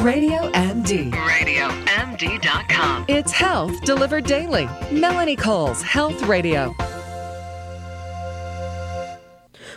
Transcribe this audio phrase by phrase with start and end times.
[0.00, 1.10] Radio MD.
[1.10, 3.04] RadioMD.com.
[3.06, 4.66] It's health delivered daily.
[4.90, 6.74] Melanie Cole's Health Radio.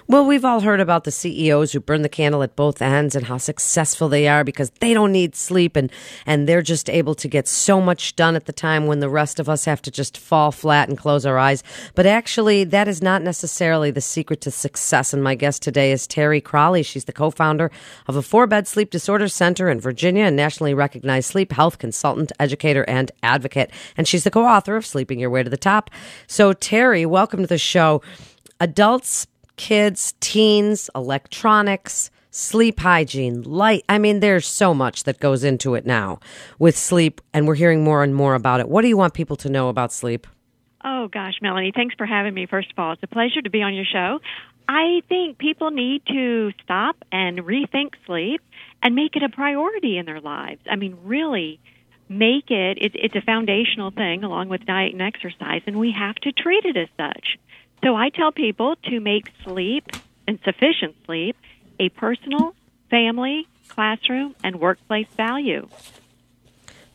[0.06, 3.28] Well, we've all heard about the CEOs who burn the candle at both ends and
[3.28, 5.90] how successful they are because they don't need sleep and,
[6.26, 9.40] and they're just able to get so much done at the time when the rest
[9.40, 11.64] of us have to just fall flat and close our eyes.
[11.96, 15.14] But actually, that is not necessarily the secret to success.
[15.14, 16.84] And my guest today is Terry Cralle.
[16.84, 17.72] She's the co-founder
[18.08, 22.84] of a four-bed sleep disorder center in Virginia and nationally recognized sleep health consultant, educator,
[22.90, 23.72] and advocate.
[23.96, 25.90] And she's the co-author of Sleeping Your Way to the Top.
[26.28, 28.02] So Terry, welcome to the show.
[28.60, 33.84] Adults kids, teens, electronics, sleep hygiene, light.
[33.88, 36.20] I mean, there's so much that goes into it now
[36.58, 38.68] with sleep, and we're hearing more and more about it.
[38.68, 40.28] What do you want people to know about sleep?
[40.84, 42.94] Oh, gosh, Melanie, thanks for having me, first of all.
[42.94, 44.20] It's a pleasure to be on your show.
[44.68, 48.42] I think people need to stop and rethink sleep
[48.82, 50.62] and make it a priority in their lives.
[50.70, 51.60] I mean, really
[52.10, 56.16] make it, it it's a foundational thing along with diet and exercise, and we have
[56.16, 57.38] to treat it as such.
[57.84, 59.86] So I tell people to make sleep
[60.26, 61.36] and sufficient sleep
[61.80, 62.56] a personal,
[62.90, 65.68] family, classroom, and workplace value.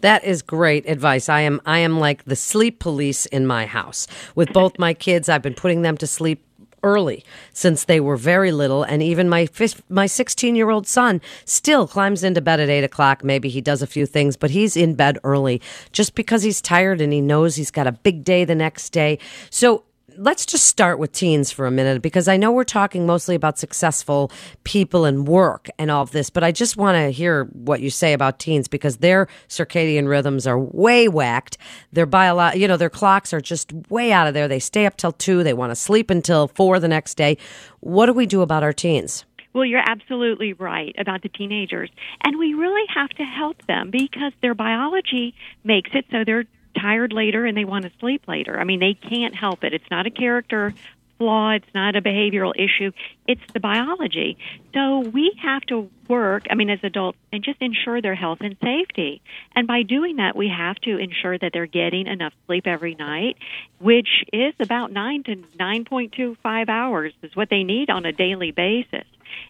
[0.01, 1.29] That is great advice.
[1.29, 4.07] I am I am like the sleep police in my house.
[4.35, 6.45] With both my kids, I've been putting them to sleep
[6.85, 9.49] early since they were very little and even my
[9.89, 13.83] my 16 year old son still climbs into bed at 8 o'clock maybe he does
[13.83, 17.57] a few things but he's in bed early just because he's tired and he knows
[17.57, 19.19] he's got a big day the next day
[19.51, 19.83] so
[20.17, 23.59] let's just start with teens for a minute because I know we're talking mostly about
[23.59, 24.31] successful
[24.65, 27.91] people and work and all of this, but I just want to hear what you
[27.91, 31.59] say about teens because their circadian rhythms are way whacked.
[31.93, 34.49] Their bio, you know, their clocks are just way out of there.
[34.49, 35.43] They stay up till two.
[35.43, 37.37] They want to sleep until four the next day.
[37.81, 39.25] What do we do about our teens?
[39.55, 41.91] Well, you're absolutely right about the teenagers.
[42.25, 46.45] And we really have to help them because their biology makes it so they're
[46.81, 48.59] tired later and they want to sleep later.
[48.59, 49.73] I mean, they can't help it.
[49.75, 50.75] It's not a character
[51.19, 52.93] flaw, it's not a behavioral issue,
[53.27, 54.39] it's the biology.
[54.73, 58.57] So we have to work, I mean, as adults, and just ensure their health and
[58.63, 59.21] safety.
[59.55, 63.37] And by doing that, we have to ensure that they're getting enough sleep every night,
[63.79, 69.07] which is about 9 to 9.25 hours is what they need on a daily basis.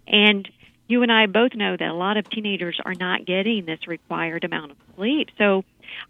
[0.07, 0.49] And
[0.89, 4.45] you and I both know that a lot of teenagers are not getting this required
[4.45, 5.29] amount of sleep.
[5.37, 5.65] So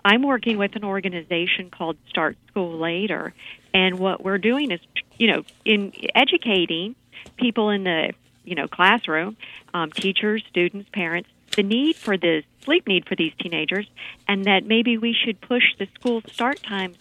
[0.04, 3.34] I'm working with an organization called Start School Later,
[3.74, 4.80] and what we're doing is,
[5.16, 6.94] you know, in educating
[7.36, 8.12] people in the,
[8.44, 9.36] you know, classroom,
[9.74, 13.88] um, teachers, students, parents, the need for the sleep need for these teenagers,
[14.26, 16.96] and that maybe we should push the school start times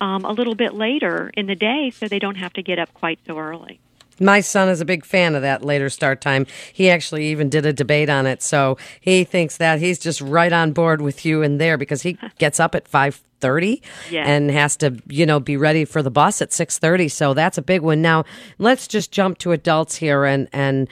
[0.00, 2.92] um, a little bit later in the day so they don't have to get up
[2.94, 3.80] quite so early.
[4.20, 6.46] My son is a big fan of that later start time.
[6.72, 8.42] He actually even did a debate on it.
[8.42, 12.16] So he thinks that he's just right on board with you in there because he
[12.38, 13.80] gets up at 5:30
[14.10, 14.26] Yes.
[14.26, 17.10] and has to, you know, be ready for the bus at 6:30.
[17.10, 18.00] So that's a big one.
[18.02, 18.24] Now,
[18.58, 20.88] let's just jump to adults here and and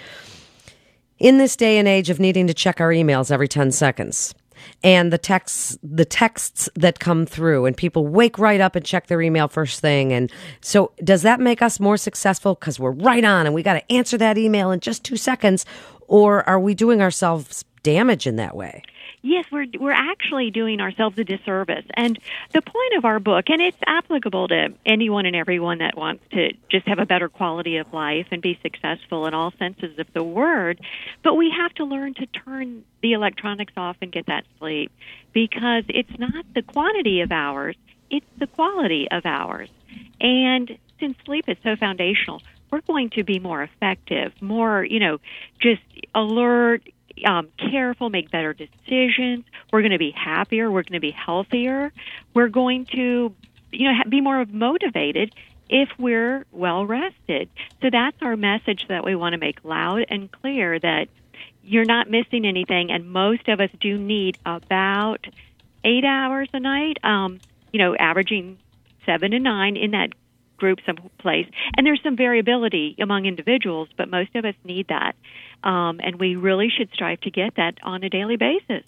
[1.19, 4.34] in this day and age of needing to check our emails every 10 seconds
[4.83, 7.67] and the texts the texts that come through.
[7.67, 10.12] And people wake right up and check their email first thing.
[10.12, 10.31] And
[10.61, 12.55] so does that make us more successful?
[12.55, 15.65] Because we're right on and we got to answer that email in just two seconds.
[16.09, 18.83] Or are we doing ourselves damage in that way
[19.25, 21.84] Yes, we're we're actually doing ourselves a disservice.
[21.94, 22.19] And
[22.53, 26.53] the point of our book, and it's applicable to anyone and everyone that wants to
[26.69, 30.25] just have a better quality of life and be successful in all senses of the
[30.25, 30.81] word,
[31.22, 34.91] but we have to learn to turn the electronics off and get that sleep
[35.32, 37.77] because it's not the quantity of hours,
[38.11, 39.69] it's the quality of hours.
[40.21, 45.19] And since sleep is so foundational, we're going to be more effective, more, you know,
[45.61, 45.82] just
[46.15, 46.82] alert,
[47.25, 49.45] um, careful, make better decisions.
[49.73, 50.71] We're going to be happier.
[50.71, 51.93] We're going to be healthier.
[52.34, 53.34] We're going to,
[53.71, 55.34] you know, be more motivated
[55.69, 57.49] if we're well rested.
[57.81, 61.09] So that's our message that we want to make loud and clear that
[61.65, 65.26] you're not missing anything, and most of us do need about
[65.85, 66.99] eight hours a night.
[67.05, 67.41] Um,
[67.73, 68.58] you know, averaging
[69.06, 70.11] seven to nine in that
[70.62, 71.49] group someplace.
[71.76, 75.17] And there's some variability among individuals, but most of us need that.
[75.64, 78.85] Um, and we really should strive to get that on a daily basis.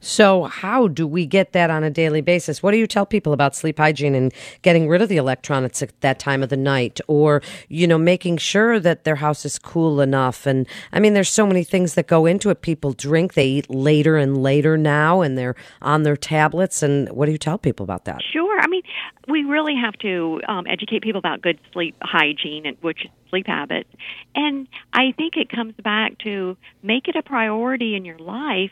[0.00, 2.62] So, how do we get that on a daily basis?
[2.62, 5.98] What do you tell people about sleep hygiene and getting rid of the electronics at
[6.02, 10.02] that time of the night or, you know, making sure that their house is cool
[10.02, 10.44] enough?
[10.44, 12.60] And I mean, there's so many things that go into it.
[12.60, 16.82] People drink, they eat later and later now, and they're on their tablets.
[16.82, 18.20] And what do you tell people about that?
[18.30, 18.60] Sure.
[18.60, 18.82] I mean,
[19.26, 23.90] we really have to um, educate people about good sleep hygiene, which sleep habits.
[24.36, 28.70] And I think it comes back to make it a priority in your life.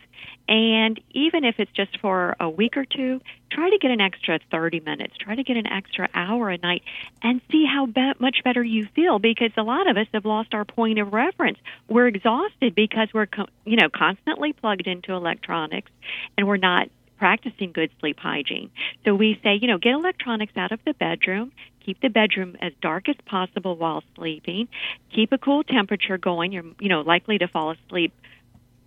[0.49, 3.21] And even if it's just for a week or two,
[3.51, 6.83] try to get an extra 30 minutes, try to get an extra hour a night
[7.23, 10.55] and see how be- much better you feel because a lot of us have lost
[10.55, 11.59] our point of reference.
[11.89, 15.91] We're exhausted because we're, co- you know, constantly plugged into electronics
[16.39, 16.89] and we're not
[17.23, 18.69] practicing good sleep hygiene.
[19.05, 21.53] So we say, you know, get electronics out of the bedroom,
[21.87, 24.67] keep the bedroom as dark as possible while sleeping,
[25.15, 26.51] keep a cool temperature going.
[26.51, 28.13] You're, you know, likely to fall asleep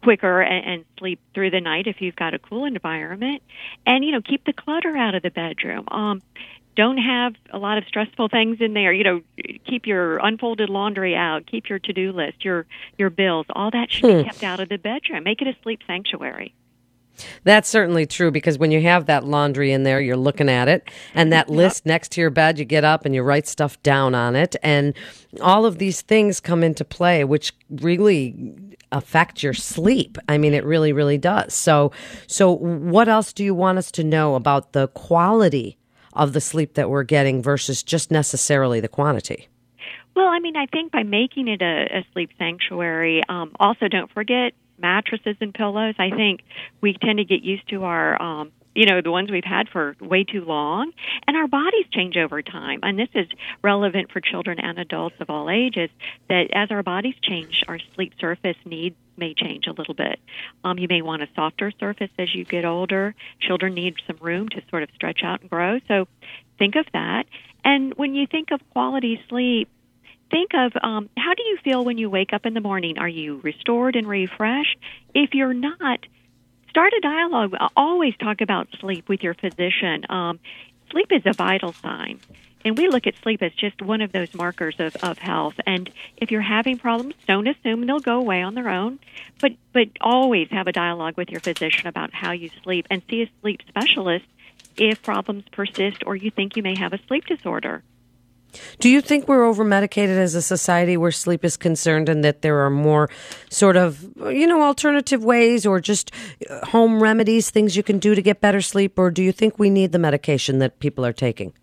[0.03, 3.41] quicker and, and sleep through the night if you've got a cool environment,
[3.85, 5.85] and you know, keep the clutter out of the bedroom.
[5.87, 6.21] Um,
[6.75, 8.91] don't have a lot of stressful things in there.
[8.91, 9.21] You know,
[9.65, 12.65] keep your unfolded laundry out, keep your to-do list, your
[12.97, 15.23] your bills, all that should be kept out of the bedroom.
[15.23, 16.53] Make it a sleep sanctuary.
[17.43, 20.89] That's certainly true because when you have that laundry in there, you're looking at it,
[21.13, 24.15] and that list next to your bed, you get up and you write stuff down
[24.15, 24.93] on it, and
[25.41, 28.35] all of these things come into play, which really
[28.91, 30.17] affect your sleep.
[30.29, 31.53] I mean, it really, really does.
[31.53, 31.91] So,
[32.27, 35.77] so what else do you want us to know about the quality
[36.13, 39.49] of the sleep that we're getting versus just necessarily the quantity?
[40.15, 44.09] Well, I mean, I think by making it a, a sleep sanctuary, um, also don't
[44.11, 45.95] forget mattresses and pillows.
[45.97, 46.41] I think
[46.81, 49.95] we tend to get used to our um you know the ones we've had for
[50.01, 50.91] way too long
[51.25, 52.79] and our bodies change over time.
[52.83, 53.27] And this is
[53.63, 55.89] relevant for children and adults of all ages
[56.29, 60.19] that as our bodies change our sleep surface needs may change a little bit.
[60.65, 63.15] Um, you may want a softer surface as you get older.
[63.39, 65.79] Children need some room to sort of stretch out and grow.
[65.87, 66.07] So
[66.59, 67.25] think of that.
[67.63, 69.69] And when you think of quality sleep
[70.29, 72.97] think of um, how do you feel when you wake up in the morning?
[72.97, 74.77] Are you restored and refreshed?
[75.13, 75.99] If you're not,
[76.69, 77.53] start a dialogue.
[77.75, 80.05] Always talk about sleep with your physician.
[80.09, 80.39] Um,
[80.91, 82.19] sleep is a vital sign.
[82.65, 85.53] And we look at sleep as just one of those markers of, of health.
[85.67, 88.97] And if you're having problems, don't assume they'll go away on their own.
[89.39, 93.21] But but always have a dialogue with your physician about how you sleep and see
[93.21, 94.25] a sleep specialist
[94.77, 97.83] if problems persist or you think you may have a sleep disorder.
[98.79, 102.41] Do you think we're over medicated as a society where sleep is concerned and that
[102.41, 103.09] there are more
[103.49, 106.11] sort of, you know, alternative ways or just
[106.49, 108.97] uh, home remedies, things you can do to get better sleep?
[108.97, 111.53] Or do you think we need the medication that people are taking?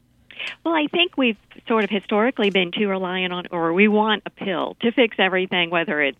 [0.64, 1.36] Well, I think we've
[1.68, 5.70] sort of historically been too reliant on, or we want a pill to fix everything,
[5.70, 6.18] whether it's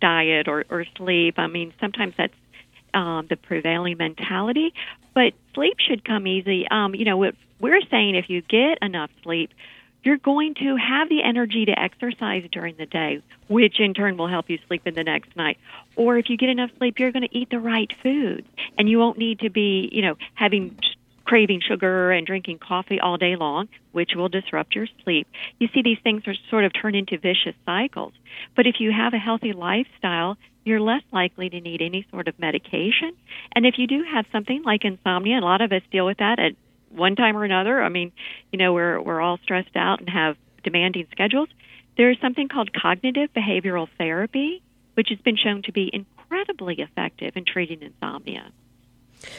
[0.00, 1.38] diet or, or sleep.
[1.38, 2.34] I mean, sometimes that's
[2.94, 4.74] um, the prevailing mentality,
[5.14, 6.66] but sleep should come easy.
[6.70, 9.50] Um, you know, we're saying if you get enough sleep,
[10.02, 14.28] you're going to have the energy to exercise during the day, which in turn will
[14.28, 15.58] help you sleep in the next night.
[15.96, 18.46] Or if you get enough sleep, you're going to eat the right foods,
[18.76, 20.76] and you won't need to be, you know, having
[21.24, 25.28] craving sugar and drinking coffee all day long, which will disrupt your sleep.
[25.58, 28.12] You see, these things are sort of turn into vicious cycles.
[28.56, 32.38] But if you have a healthy lifestyle, you're less likely to need any sort of
[32.38, 33.12] medication.
[33.54, 36.38] And if you do have something like insomnia, a lot of us deal with that
[36.38, 36.52] at
[36.94, 37.82] one time or another.
[37.82, 38.12] I mean,
[38.52, 41.48] you know, we're we're all stressed out and have demanding schedules.
[41.96, 44.62] There is something called cognitive behavioral therapy,
[44.94, 48.50] which has been shown to be incredibly effective in treating insomnia.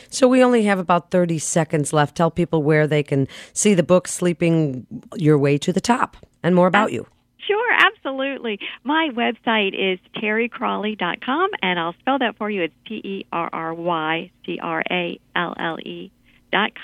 [0.10, 2.16] So we only have about 30 seconds left.
[2.16, 4.86] Tell people where they can see the book Sleeping
[5.16, 7.08] Your Way to the Top and more about uh, you.
[7.46, 8.60] Sure, absolutely.
[8.84, 12.64] My website is terrycralle.com, and I'll spell that for you.
[12.64, 16.12] It's T E R R Y C R A L L E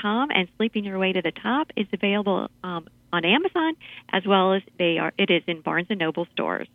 [0.01, 3.75] com and Sleeping Your Way to the Top is available um, on Amazon
[4.11, 5.13] as well as they are.
[5.17, 6.67] It is in Barnes and Noble stores.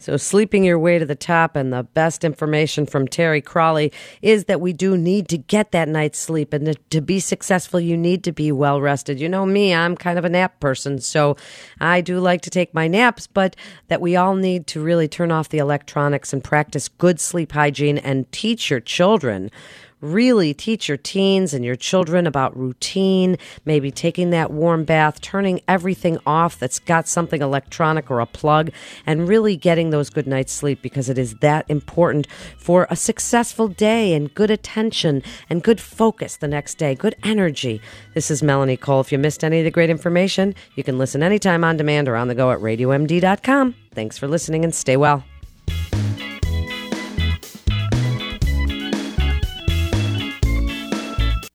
[0.00, 3.90] So, sleeping your way to the top, and the best information from Terry Cralle
[4.22, 6.54] is that we do need to get that night's sleep.
[6.54, 9.20] And to, to, be successful, you need to be well rested.
[9.20, 11.36] You know me, I'm kind of a nap person, so
[11.80, 13.54] I do like to take my naps, but
[13.88, 17.98] that we all need to really turn off the electronics and practice good sleep hygiene
[17.98, 19.50] and teach your children
[20.00, 25.60] really teach your teens and your children about routine, maybe taking that warm bath, turning
[25.68, 28.70] everything off that's got something electronic or a plug,
[29.06, 32.26] and really getting those good night's sleep because it is that important
[32.56, 37.80] for a successful day and good attention and good focus the next day, good energy.
[38.14, 39.00] This is Melanie Cole.
[39.00, 42.16] If you missed any of the great information, you can listen anytime on demand or
[42.16, 43.74] on the go at radiomd.com.
[43.92, 45.24] Thanks for listening and stay well.